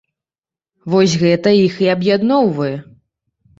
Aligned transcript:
Вось, 0.93 1.13
гэта 1.25 1.53
іх 1.67 1.77
і 1.87 1.93
аб'ядноўвае. 1.97 2.75